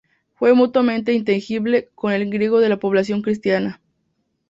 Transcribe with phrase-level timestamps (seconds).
[0.33, 3.79] Fue mutuamente inteligible con el griego de la población cristiana.